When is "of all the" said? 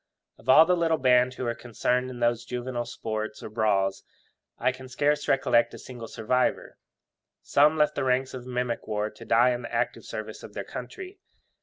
0.39-0.75